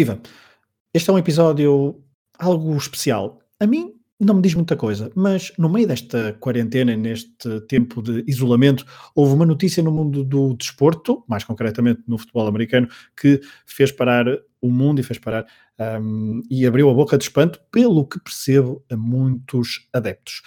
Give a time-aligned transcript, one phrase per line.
[0.00, 0.18] Viva!
[0.94, 2.02] Este é um episódio
[2.38, 3.38] algo especial.
[3.60, 8.24] A mim não me diz muita coisa, mas no meio desta quarentena, neste tempo de
[8.26, 13.92] isolamento, houve uma notícia no mundo do desporto, mais concretamente no futebol americano, que fez
[13.92, 14.24] parar
[14.58, 15.44] o mundo e fez parar
[16.00, 20.40] um, e abriu a boca de espanto, pelo que percebo, a muitos adeptos.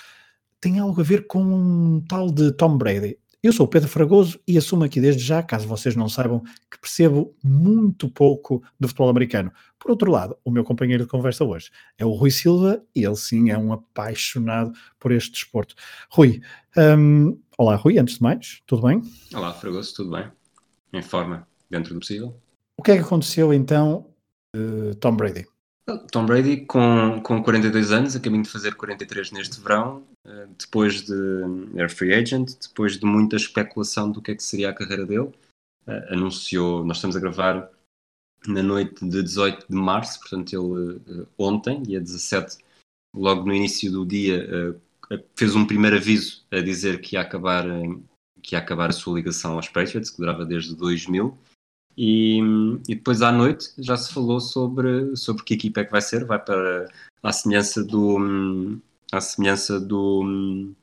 [0.59, 3.20] Tem algo a ver com um tal de Tom Brady.
[3.43, 6.79] Eu sou o Pedro Fragoso e assumo aqui desde já, caso vocês não saibam, que
[6.79, 9.52] percebo muito pouco do futebol americano.
[9.77, 13.17] Por outro lado, o meu companheiro de conversa hoje é o Rui Silva e ele
[13.17, 15.75] sim é um apaixonado por este desporto.
[16.09, 16.41] Rui,
[16.97, 19.02] um, olá Rui, antes de mais, tudo bem?
[19.35, 20.31] Olá Fragoso, tudo bem?
[20.94, 22.41] Em forma, dentro do possível.
[22.77, 24.09] O que é que aconteceu então,
[24.55, 25.45] uh, Tom Brady?
[26.12, 31.02] Tom Brady, com, com 42 anos, a caminho de fazer 43 neste verão, eh, depois
[31.02, 31.14] de
[31.76, 35.31] Air Free Agent, depois de muita especulação do que é que seria a carreira dele,
[35.86, 37.70] eh, anunciou, nós estamos a gravar
[38.48, 42.59] na noite de 18 de março, portanto ele eh, ontem, dia 17,
[43.14, 44.80] logo no início do dia,
[45.36, 47.66] fez um primeiro aviso a dizer que ia acabar,
[48.42, 51.38] que ia acabar a sua ligação aos Patriots, que durava desde 2000,
[51.97, 52.39] e,
[52.88, 56.25] e, depois à noite já se falou sobre, sobre que equipa é que vai ser,
[56.25, 56.88] vai para
[57.22, 58.80] a semelhança do
[59.11, 60.73] à semelhança do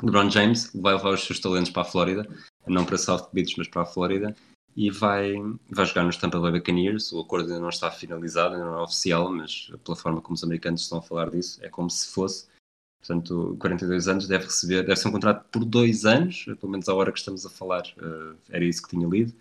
[0.00, 2.28] LeBron James, vai levar os seus talentos para a Flórida,
[2.66, 4.34] não para South Beach, mas para a Flórida,
[4.76, 5.34] e vai,
[5.68, 7.12] vai jogar nos Tampa Bay Buccaneers.
[7.12, 10.44] O acordo ainda não está finalizado, ainda não é oficial, mas pela forma como os
[10.44, 12.46] americanos estão a falar disso, é como se fosse.
[13.00, 16.94] Portanto, 42 anos deve receber, deve ser um contrato por dois anos, pelo menos à
[16.94, 19.34] hora que estamos a falar, uh, era isso que tinha lido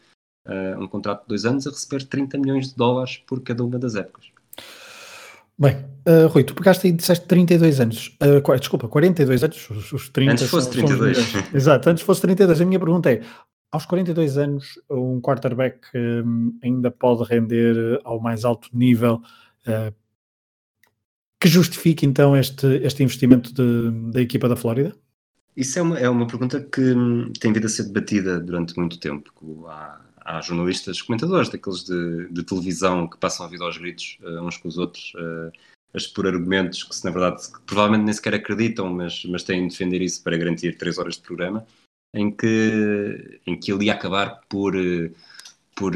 [0.47, 3.77] uh, um contrato de dois anos a receber 30 milhões de dólares por cada uma
[3.77, 4.25] das épocas.
[5.59, 5.75] Bem,
[6.07, 10.09] uh, Rui, tu pegaste aí e disseste 32 anos, uh, desculpa, 42 anos, os, os
[10.09, 11.17] 30 Antes fosse 32.
[11.17, 12.61] São Exato, antes fosse 32.
[12.61, 13.21] A minha pergunta é,
[13.71, 19.21] aos 42 anos, um quarterback um, ainda pode render ao mais alto nível
[19.67, 19.93] uh,
[21.39, 24.95] que justifique então este, este investimento de, da equipa da Flórida?
[25.55, 28.99] Isso é uma, é uma pergunta que hum, tem vindo a ser debatida durante muito
[28.99, 29.31] tempo.
[29.67, 34.41] Há, há jornalistas, comentadores daqueles de, de, televisão que passam a vida aos gritos uh,
[34.41, 35.51] uns com os outros, uh,
[35.93, 39.69] a expor argumentos que, se, na verdade, provavelmente nem sequer acreditam, mas, mas têm de
[39.69, 41.65] defender isso para garantir três horas de programa,
[42.13, 45.09] em que, em que ele ia acabar por, uh,
[45.73, 45.93] por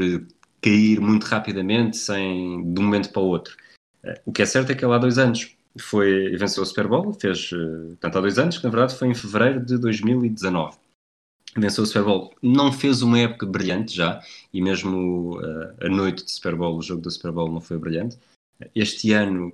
[0.62, 3.58] cair muito rapidamente, sem, de um momento para o outro.
[4.26, 7.14] o que é certo é que ele há dois anos foi, venceu o Super Bowl,
[7.14, 7.50] fez,
[8.00, 10.78] tanto há dois anos, que na verdade foi em fevereiro de 2019
[11.56, 14.22] venceu o Super Bowl, não fez uma época brilhante já,
[14.54, 17.78] e mesmo uh, a noite de Super Bowl, o jogo do Super Bowl não foi
[17.78, 18.18] brilhante.
[18.76, 19.52] Este ano,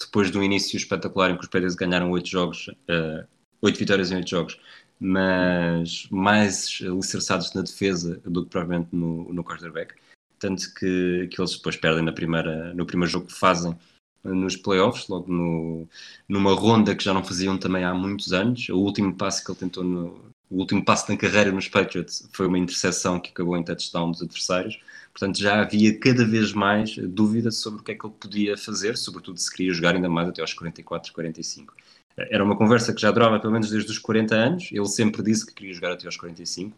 [0.00, 3.26] depois de um início espetacular em que os Patriots ganharam oito jogos, uh,
[3.62, 4.58] vitórias em oito jogos,
[4.98, 9.94] mas mais alicerçados na defesa do que provavelmente no, no quarterback,
[10.38, 13.76] tanto que, que eles depois perdem na primeira, no primeiro jogo que fazem
[14.24, 15.88] nos playoffs, logo no,
[16.28, 18.68] numa ronda que já não faziam também há muitos anos.
[18.68, 22.46] O último passo que ele tentou no, o último passo na carreira nos Patriots foi
[22.46, 24.80] uma interseção que acabou em touchdown dos adversários.
[25.12, 28.96] Portanto, já havia cada vez mais dúvidas sobre o que é que ele podia fazer,
[28.96, 31.74] sobretudo se queria jogar ainda mais até aos 44, 45.
[32.16, 34.68] Era uma conversa que já durava pelo menos desde os 40 anos.
[34.72, 36.76] Ele sempre disse que queria jogar até aos 45.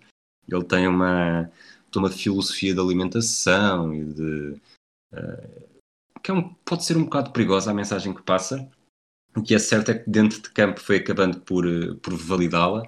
[0.48, 1.50] Ele tem uma,
[1.94, 4.56] uma filosofia de alimentação e de.
[5.12, 5.70] Uh,
[6.22, 8.68] que é um, pode ser um bocado perigosa a mensagem que passa.
[9.34, 11.64] O que é certo é que dentro de campo foi acabando por,
[12.02, 12.82] por validá-la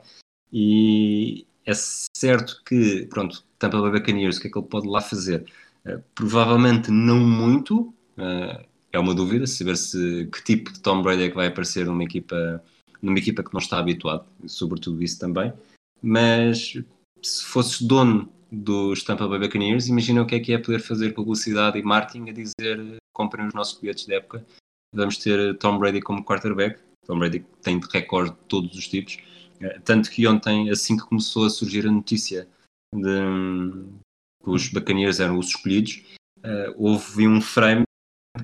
[0.52, 5.00] e é certo que, pronto, Tampa Bay Buccaneers, o que é que ele pode lá
[5.00, 5.46] fazer?
[5.86, 11.24] Uh, provavelmente não muito, uh, é uma dúvida, saber se que tipo de Tom Brady
[11.24, 12.62] é que vai aparecer numa equipa,
[13.00, 15.52] numa equipa que não está habituado, sobretudo isso também,
[16.02, 16.74] mas
[17.22, 21.14] se fosses dono dos Tampa Bay Buccaneers, imagina o que é que é poder fazer
[21.14, 24.44] publicidade e marketing a dizer comprem os nossos bilhetes de época,
[24.94, 29.16] vamos ter Tom Brady como quarterback, Tom Brady tem de recorde de todos os tipos,
[29.84, 32.48] tanto que ontem, assim que começou a surgir a notícia
[32.94, 33.20] de
[34.42, 36.02] que os Buccaneers eram os escolhidos,
[36.38, 37.84] uh, houve um frame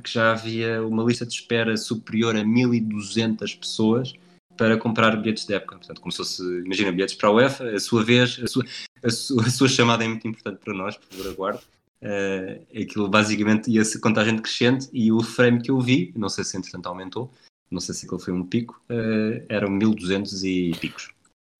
[0.02, 4.12] que já havia uma lista de espera superior a 1200 pessoas
[4.56, 5.76] para comprar bilhetes de época.
[5.76, 8.64] Portanto, começou-se, imagina, bilhetes para a UEFA, a sua vez, a sua,
[9.02, 11.60] a sua, a sua chamada é muito importante para nós, por favor, aguarde.
[12.00, 16.44] Uh, aquilo basicamente ia ser contagem crescente e o frame que eu vi, não sei
[16.44, 17.32] se entretanto aumentou,
[17.70, 21.10] não sei se aquele foi um pico, uh, eram 1200 e picos.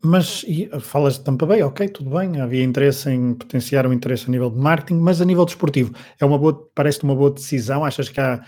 [0.03, 4.27] Mas e, falas de Tampa Bay, ok, tudo bem, havia interesse em potenciar o interesse
[4.29, 7.85] a nível de marketing, mas a nível desportivo, é uma boa, parece-te uma boa decisão?
[7.85, 8.45] Achas que há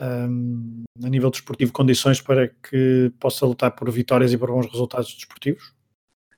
[0.00, 5.14] um, a nível desportivo condições para que possa lutar por vitórias e por bons resultados
[5.14, 5.72] desportivos?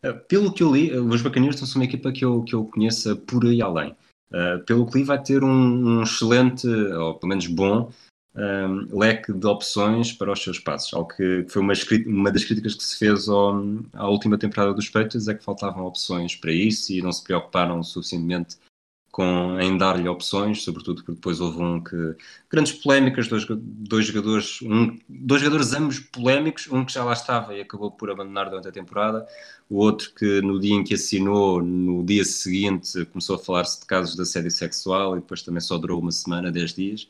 [0.05, 3.17] Uh, pelo que eu li, os Buccaneers são uma equipa que eu, que eu conheço
[3.17, 3.97] por aí além.
[4.31, 7.91] Uh, pelo que li, vai ter um, um, excelente, ou pelo menos bom,
[8.34, 10.93] um, leque de opções para os seus passos.
[10.94, 11.75] Algo que foi uma,
[12.06, 13.62] uma das críticas que se fez ao,
[13.93, 17.82] à última temporada dos Patriots é que faltavam opções para isso e não se preocuparam
[17.82, 18.56] suficientemente
[19.12, 22.17] com, em dar-lhe opções, sobretudo porque depois houve um que.
[22.50, 27.55] grandes polémicas, dois, dois jogadores, um, dois jogadores ambos polémicos, um que já lá estava
[27.55, 29.29] e acabou por abandonar durante a temporada,
[29.69, 33.87] o outro que no dia em que assinou, no dia seguinte, começou a falar-se de
[33.87, 37.06] casos de assédio sexual e depois também só durou uma semana, dez dias.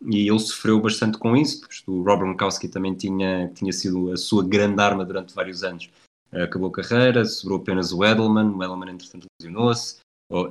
[0.00, 4.16] E ele sofreu bastante com isso, porque o Robert Gronkowski também tinha, tinha sido a
[4.16, 5.88] sua grande arma durante vários anos.
[6.32, 10.00] Acabou a carreira, sobrou apenas o Edelman, o Edelman entretanto lesionou-se,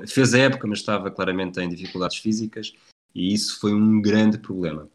[0.07, 2.73] fez a época, mas estava claramente em dificuldades físicas
[3.13, 4.89] e isso foi um grande problema.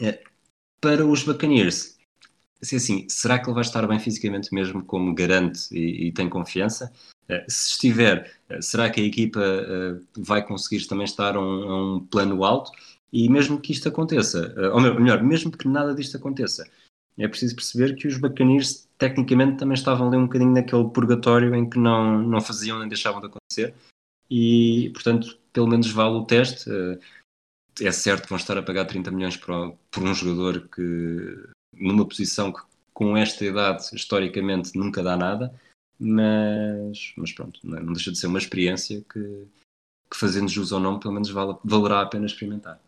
[0.00, 0.22] É,
[0.80, 1.98] para os Buccaneers,
[2.62, 6.28] assim, assim, será que ele vai estar bem fisicamente mesmo como garante e, e tem
[6.28, 6.92] confiança?
[7.28, 9.40] É, se estiver, será que a equipa
[10.16, 12.72] vai conseguir também estar a um, a um plano alto?
[13.12, 16.66] E mesmo que isto aconteça, ou melhor, mesmo que nada disto aconteça,
[17.18, 21.68] é preciso perceber que os Buccaneers tecnicamente também estavam ali um bocadinho naquele purgatório em
[21.68, 23.74] que não, não faziam nem deixavam de acontecer
[24.30, 26.70] e, portanto, pelo menos vale o teste.
[26.70, 26.98] Eh,
[27.82, 32.06] é certo que vão estar a pagar 30 milhões por, por um jogador que, numa
[32.06, 32.62] posição que
[32.94, 35.54] com esta idade, historicamente, nunca dá nada,
[35.98, 39.46] mas, mas pronto, não deixa de ser uma experiência que,
[40.10, 42.80] que fazendo jus ou não, pelo menos vale, valerá a pena experimentar.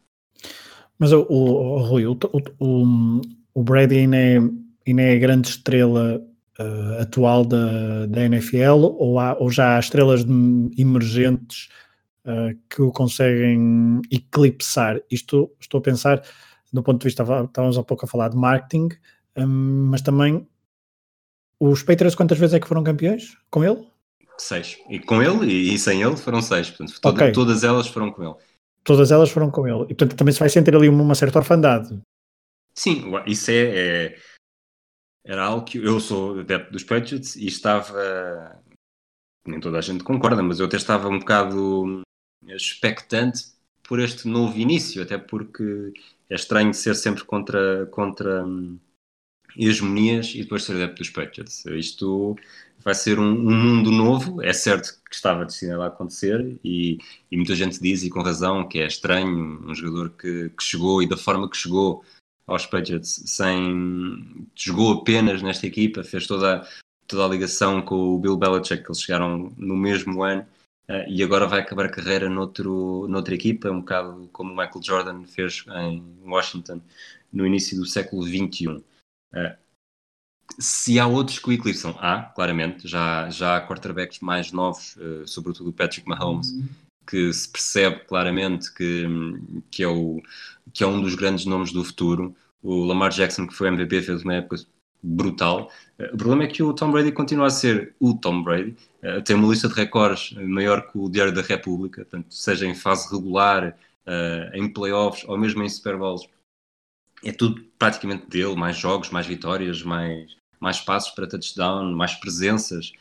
[0.98, 2.18] Mas o, o, o Rui, o,
[2.60, 3.20] o,
[3.54, 4.38] o Brady ainda é,
[4.86, 6.22] ainda é a grande estrela
[6.58, 10.24] uh, atual da, da NFL ou, há, ou já há estrelas
[10.78, 11.68] emergentes
[12.24, 15.00] uh, que o conseguem eclipsar?
[15.10, 16.22] Isto estou a pensar
[16.72, 18.88] do ponto de vista, estávamos há pouco a falar de marketing,
[19.36, 20.46] um, mas também
[21.60, 23.86] os Patriots quantas vezes é que foram campeões com ele?
[24.36, 24.76] Seis.
[24.90, 26.68] E com ele e, e sem ele foram seis.
[26.68, 27.32] Portanto, toda, okay.
[27.32, 28.34] todas elas foram com ele.
[28.84, 29.84] Todas elas foram com ele.
[29.84, 31.98] E portanto também se vai sentir ali uma certa orfandade.
[32.74, 34.18] Sim, isso é, é,
[35.24, 38.62] era algo que eu sou adepto dos Patriots e estava.
[39.46, 42.02] Nem toda a gente concorda, mas eu até estava um bocado
[42.46, 45.92] expectante por este novo início, até porque
[46.28, 48.78] é estranho ser sempre contra, contra hum,
[49.56, 51.64] hegemonias e depois ser adepto dos Patriots.
[51.66, 52.36] Isto
[52.82, 56.98] vai ser um, um, mundo novo, é certo que estava destinado a acontecer e,
[57.30, 59.26] e, muita gente diz, e com razão, que é estranho
[59.66, 62.04] um jogador que, que chegou e da forma que chegou
[62.46, 66.68] aos Patriots sem jogou apenas nesta equipa, fez toda,
[67.06, 70.46] toda a ligação com o Bill Belichick, que eles chegaram no mesmo ano
[70.88, 74.82] uh, e agora vai acabar a carreira noutro, noutra equipa, um bocado como o Michael
[74.82, 76.80] Jordan fez em Washington
[77.32, 78.68] no início do século XXI.
[78.68, 78.82] Uh,
[79.34, 79.58] eh,
[80.58, 85.26] se há outros que o eclipsam, há, claramente, já, já há quarterbacks mais novos, uh,
[85.26, 86.68] sobretudo o Patrick Mahomes, uhum
[87.06, 89.06] que se percebe claramente que,
[89.70, 90.22] que, é o,
[90.72, 92.34] que é um dos grandes nomes do futuro.
[92.62, 94.56] O Lamar Jackson, que foi MVP, fez uma época
[95.02, 95.70] brutal.
[96.12, 98.74] O problema é que o Tom Brady continua a ser o Tom Brady.
[99.02, 102.74] Eh, tem uma lista de recordes maior que o Diário da República, portanto, seja em
[102.74, 103.76] fase regular,
[104.06, 106.26] eh, em playoffs ou mesmo em Super Bowls.
[107.24, 112.92] É tudo praticamente dele, mais jogos, mais vitórias, mais, mais passos para touchdown, mais presenças.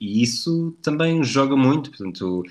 [0.00, 2.42] E isso também joga muito, portanto,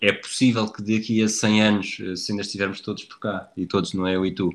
[0.00, 3.94] é possível que daqui a 100 anos, se ainda estivermos todos por cá, e todos,
[3.94, 4.52] não é eu e tu,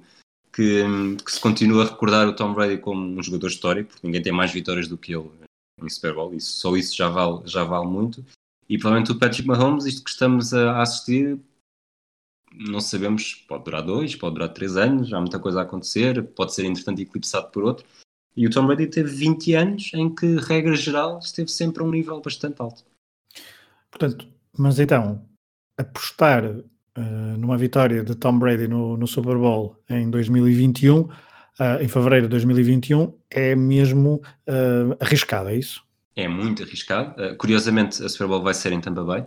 [0.52, 0.84] que,
[1.24, 4.34] que se continue a recordar o Tom Brady como um jogador histórico, porque ninguém tem
[4.34, 5.30] mais vitórias do que ele
[5.82, 8.26] em Super Bowl, isso, só isso já vale, já vale muito.
[8.68, 11.40] E provavelmente o Patrick Mahomes, isto que estamos a assistir,
[12.60, 16.54] não sabemos, pode durar dois, pode durar três anos, há muita coisa a acontecer, pode
[16.54, 17.86] ser entretanto eclipsado por outro.
[18.36, 21.90] E o Tom Brady teve 20 anos em que, regra geral, esteve sempre a um
[21.90, 22.84] nível bastante alto.
[23.90, 25.26] Portanto, mas então,
[25.78, 31.10] apostar uh, numa vitória de Tom Brady no, no Super Bowl em 2021, uh,
[31.60, 35.84] eh, em fevereiro de 2021, é mesmo uh, arriscado, é isso?
[36.16, 37.38] É muito arriscado.
[37.38, 39.26] curiosamente, a Super Bowl vai ser em Tampa Bay.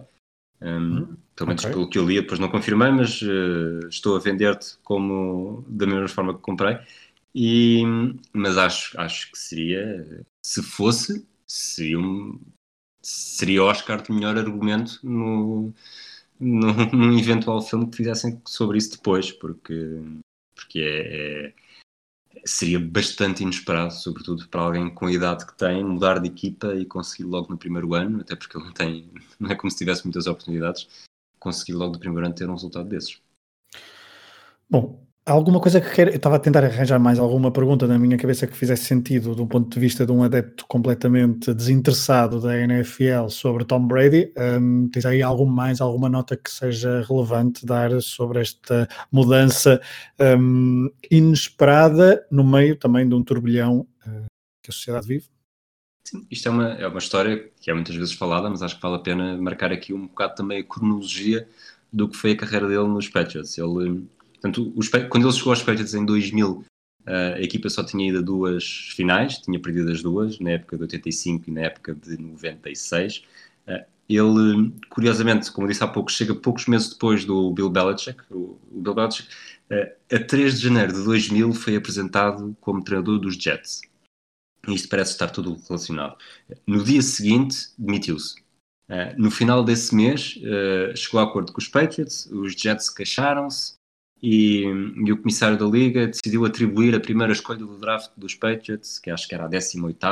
[0.60, 1.74] Um, hum, pelo menos okay.
[1.74, 3.22] pelo que eu li, depois não confirmei, mas
[3.88, 6.76] estou a vender-te como da mesma forma que comprei.
[7.34, 7.82] E,
[8.34, 12.38] mas acho, acho que seria, se fosse, seria, um,
[13.00, 15.72] seria Oscar de melhor argumento no,
[16.38, 19.98] num, num eventual filme que fizessem sobre isso depois, porque,
[20.54, 21.54] porque é, é,
[22.44, 26.84] seria bastante inesperado, sobretudo para alguém com a idade que tem, mudar de equipa e
[26.84, 30.04] conseguir logo no primeiro ano, até porque ele não tem, não é como se tivesse
[30.04, 30.86] muitas oportunidades,
[31.40, 33.18] conseguir logo no primeiro ano ter um resultado desses.
[34.68, 36.08] Bom, alguma coisa que quer.
[36.08, 39.46] Eu estava a tentar arranjar mais alguma pergunta na minha cabeça que fizesse sentido do
[39.46, 44.32] ponto de vista de um adepto completamente desinteressado da NFL sobre Tom Brady.
[44.36, 49.80] Um, tens aí algum mais, alguma nota que seja relevante dar sobre esta mudança
[50.38, 54.26] um, inesperada no meio também de um turbilhão uh,
[54.62, 55.39] que a sociedade vive?
[56.30, 58.96] Isto é uma, é uma história que é muitas vezes falada, mas acho que vale
[58.96, 61.48] a pena marcar aqui um bocado também a cronologia
[61.92, 63.58] do que foi a carreira dele nos Patriots.
[63.58, 64.06] Ele
[64.40, 66.64] Portanto, os, quando ele chegou aos Patriots em 2000,
[67.06, 70.82] a equipa só tinha ido a duas finais, tinha perdido as duas, na época de
[70.84, 73.22] 85 e na época de 96.
[74.08, 78.20] Ele, curiosamente, como disse há pouco, chega poucos meses depois do Bill Belichick.
[78.30, 79.28] O, Bill Belichick,
[80.12, 83.82] a 3 de janeiro de 2000, foi apresentado como treinador dos Jets.
[84.74, 86.16] Isto parece estar tudo relacionado.
[86.66, 88.36] No dia seguinte, demitiu-se.
[89.16, 90.38] no final desse mês,
[90.96, 93.74] chegou a acordo com os Patriots, os Jets queixaram-se,
[94.22, 98.98] e, e, o comissário da Liga decidiu atribuir a primeira escolha do draft dos Patriots,
[98.98, 100.06] que acho que era a 18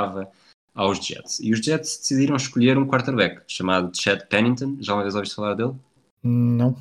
[0.75, 1.41] aos Jets.
[1.41, 4.79] E os Jets decidiram escolher um quarterback chamado Chad Pennington.
[4.81, 5.75] Já uma vez ouviste falar dele?
[6.23, 6.77] Não.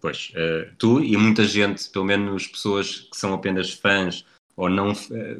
[0.00, 4.24] Pois, uh, tu e muita gente, pelo menos pessoas que são apenas fãs
[4.60, 4.92] ou não,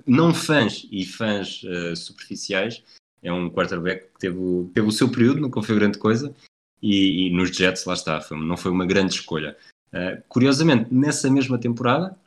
[0.07, 2.83] não fãs e fãs uh, superficiais,
[3.23, 4.39] é um quarterback que teve,
[4.73, 6.35] teve o seu período, não foi grande coisa,
[6.81, 9.59] e, e nos Jets, lá está, foi, não foi uma grande escolha.
[9.93, 12.19] Uh, curiosamente, nessa mesma temporada,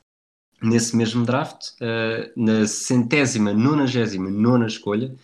[0.62, 5.16] nesse mesmo draft, uh, na centésima, nonagésima nona escolha,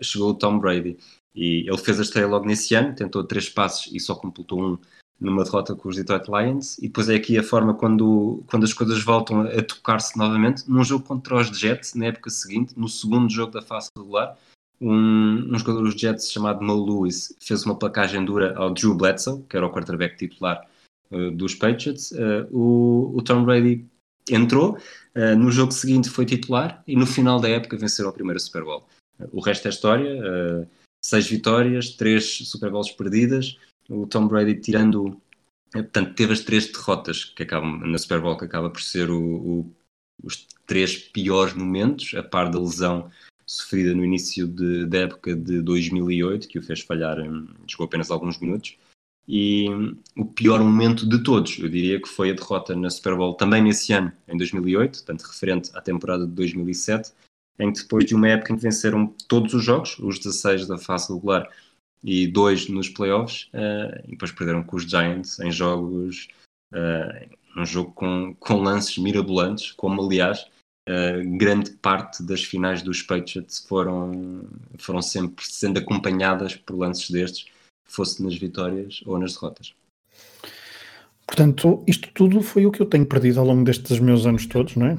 [0.00, 0.96] chegou o Tom Brady.
[1.34, 4.78] E ele fez a estreia logo nesse ano, tentou três passos e só completou um
[5.20, 6.78] numa derrota com os Detroit Lions.
[6.78, 10.68] E depois é aqui a forma quando, quando as coisas voltam a, tocar-se novamente.
[10.68, 14.36] Num jogo contra os Jets, na época seguinte, no segundo jogo da fase regular,
[14.80, 19.42] um, um jogador dos Jets chamado Mo Lewis fez uma placagem dura ao Drew Bledsoe,
[19.48, 20.66] que era o quarterback titular
[21.10, 22.12] uh, dos Patriots.
[22.12, 23.86] Uh, o, o, Tom Brady
[24.28, 24.76] entrou,
[25.16, 28.64] uh, no jogo seguinte foi titular e no final da época venceu o primeiro Super
[28.64, 28.86] Bowl.
[29.32, 30.68] o resto é história,
[31.02, 33.56] seis vitórias, três Super Bowls perdidas.
[33.88, 35.20] O Tom Brady tirando,
[35.72, 39.22] portanto, teve as três derrotas que acabam na Super Bowl, que acaba por ser o,
[39.22, 39.72] o,
[40.22, 43.10] os três piores momentos, a par da lesão
[43.46, 48.10] sofrida no início de, da época de 2008, que o fez falhar, um, jogou apenas
[48.10, 48.76] alguns minutos.
[49.28, 49.66] E
[50.16, 53.62] o pior momento de todos, eu diria que foi a derrota na Super Bowl também
[53.62, 57.12] nesse ano, em 2008, tanto referente à temporada de 2007,
[57.58, 60.78] em que depois de uma época em que venceram todos os jogos, os 16 da
[60.78, 61.48] fase regular
[62.02, 66.28] e dois nos playoffs, uh, e depois perderam com os Giants em jogos,
[66.72, 70.46] uh, um jogo com, com lances mirabolantes, como aliás
[70.88, 74.44] uh, grande parte das finais dos Patriots foram,
[74.78, 77.46] foram sempre sendo acompanhadas por lances destes
[77.88, 79.72] fosse nas vitórias ou nas derrotas.
[81.24, 84.76] Portanto, isto tudo foi o que eu tenho perdido ao longo destes meus anos todos,
[84.76, 84.96] não é?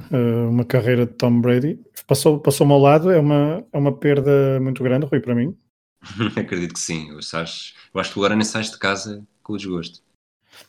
[0.48, 1.78] Uma carreira de Tom Brady.
[2.06, 5.56] Passou, passou-me ao lado, é uma, é uma perda muito grande, Rui, para mim.
[6.36, 7.10] Acredito que sim.
[7.10, 10.02] Eu, sabes, eu acho que agora nem sais de casa com o desgosto.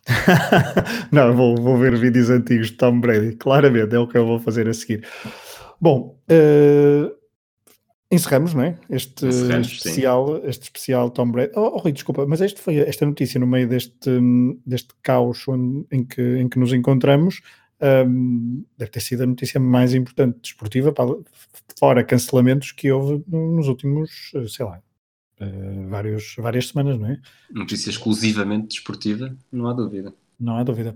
[1.12, 4.40] não, vou, vou ver vídeos antigos de Tom Brady, claramente, é o que eu vou
[4.40, 5.08] fazer a seguir.
[5.82, 7.20] Bom, uh,
[8.12, 8.76] Encerramos, não é?
[8.90, 11.52] Este especial, este especial Tom Brady.
[11.56, 14.10] Oh, oh Rui, desculpa, mas este foi esta notícia no meio deste,
[14.66, 17.42] deste caos onde, em, que, em que nos encontramos.
[17.80, 21.16] Um, deve ter sido a notícia mais importante desportiva, para,
[21.78, 24.82] fora cancelamentos que houve nos últimos, sei lá,
[25.42, 27.20] uh, vários, várias semanas, não é?
[27.52, 30.14] Notícia exclusivamente desportiva, não há dúvida.
[30.40, 30.94] Não há dúvida.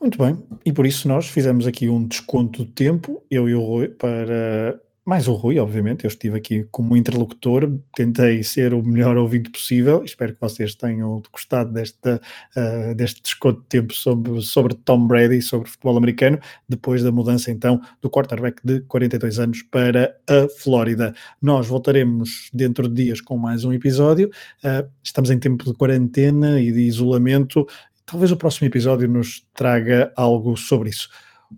[0.00, 3.60] Muito bem, e por isso nós fizemos aqui um desconto de tempo, eu e o
[3.60, 9.16] Rui, para mais o Rui, obviamente, eu estive aqui como interlocutor, tentei ser o melhor
[9.16, 12.20] ouvinte possível, espero que vocês tenham gostado desta,
[12.56, 16.38] uh, deste desconto de tempo sobre, sobre Tom Brady sobre futebol americano,
[16.68, 21.14] depois da mudança então do quarterback de 42 anos para a Flórida.
[21.40, 24.28] Nós voltaremos dentro de dias com mais um episódio,
[24.62, 27.66] uh, estamos em tempo de quarentena e de isolamento,
[28.04, 31.08] talvez o próximo episódio nos traga algo sobre isso.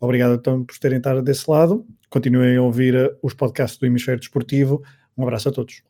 [0.00, 1.84] Obrigado então por terem estado desse lado.
[2.08, 4.82] Continuem a ouvir eh, os podcasts do Hemisfério Desportivo.
[5.16, 5.82] Um abraço a todos.